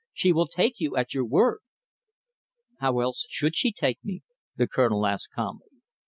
She 0.13 0.33
will 0.33 0.47
take 0.47 0.79
you 0.79 0.97
at 0.97 1.13
your 1.13 1.25
word." 1.27 1.59
"How 2.79 3.01
else 3.01 3.27
should 3.29 3.55
she 3.55 3.71
take 3.71 4.03
me?" 4.03 4.23
the 4.55 4.65
Colonel 4.67 5.05
asked 5.05 5.29
calmly. 5.29 5.69